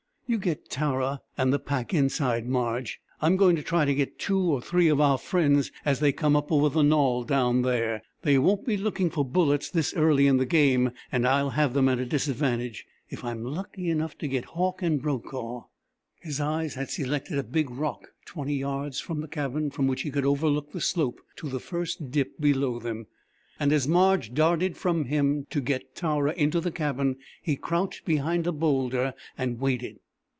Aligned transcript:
"You 0.27 0.37
get 0.37 0.69
Tara 0.69 1.19
and 1.37 1.51
the 1.51 1.59
pack 1.59 1.93
inside, 1.93 2.47
Marge. 2.47 3.01
I'm 3.21 3.35
going 3.35 3.57
to 3.57 3.61
try 3.61 3.83
to 3.83 3.93
get 3.93 4.17
two 4.17 4.39
or 4.39 4.61
three 4.61 4.87
of 4.87 5.01
our 5.01 5.17
friends 5.17 5.73
as 5.83 5.99
they 5.99 6.13
come 6.13 6.37
up 6.37 6.53
over 6.53 6.69
the 6.69 6.83
knoll 6.83 7.25
down 7.25 7.63
there. 7.63 8.01
They 8.21 8.37
won't 8.37 8.65
be 8.65 8.77
looking 8.77 9.09
for 9.09 9.25
bullets 9.25 9.69
this 9.69 9.93
early 9.93 10.27
in 10.27 10.37
the 10.37 10.45
game 10.45 10.91
and 11.11 11.27
I'll 11.27 11.49
have 11.49 11.73
them 11.73 11.89
at 11.89 11.99
a 11.99 12.05
disadvantage. 12.05 12.85
If 13.09 13.25
I'm 13.25 13.43
lucky 13.43 13.89
enough 13.89 14.17
to 14.19 14.27
get 14.29 14.45
Hauck 14.55 14.81
and 14.81 15.01
Brokaw...." 15.01 15.65
His 16.21 16.39
eyes 16.39 16.75
had 16.75 16.89
selected 16.89 17.37
a 17.37 17.43
big 17.43 17.69
rock 17.69 18.13
twenty 18.23 18.55
yards 18.55 19.01
from 19.01 19.19
the 19.19 19.27
cabin 19.27 19.69
from 19.69 19.85
which 19.85 20.03
he 20.03 20.11
could 20.11 20.25
overlook 20.25 20.71
the 20.71 20.79
slope 20.79 21.19
to 21.39 21.49
the 21.49 21.59
first 21.59 22.09
dip 22.09 22.39
below 22.39 22.79
them, 22.79 23.07
and 23.59 23.73
as 23.73 23.85
Marge 23.85 24.33
darted 24.33 24.77
from 24.77 25.03
him 25.03 25.45
to 25.49 25.59
get 25.59 25.93
Tara 25.93 26.31
into 26.37 26.61
the 26.61 26.71
cabin 26.71 27.17
he 27.41 27.57
crouched 27.57 28.05
behind 28.05 28.45
the 28.45 28.53
boulder 28.53 29.13
and 29.37 29.59
waited. 29.59 29.99